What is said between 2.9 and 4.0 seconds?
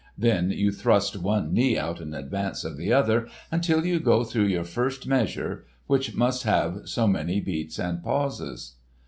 other until you